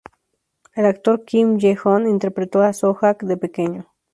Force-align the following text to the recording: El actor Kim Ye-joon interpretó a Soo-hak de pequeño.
El 0.73 0.87
actor 0.87 1.25
Kim 1.25 1.59
Ye-joon 1.59 2.07
interpretó 2.07 2.63
a 2.63 2.73
Soo-hak 2.73 3.23
de 3.23 3.37
pequeño. 3.37 3.93